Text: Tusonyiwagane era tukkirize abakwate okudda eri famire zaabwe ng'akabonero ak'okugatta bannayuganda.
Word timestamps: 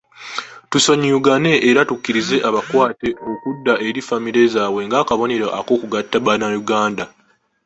Tusonyiwagane 0.71 1.51
era 1.69 1.81
tukkirize 1.89 2.37
abakwate 2.49 3.07
okudda 3.31 3.73
eri 3.87 4.01
famire 4.07 4.41
zaabwe 4.53 4.81
ng'akabonero 4.87 5.47
ak'okugatta 5.59 6.17
bannayuganda. 6.25 7.05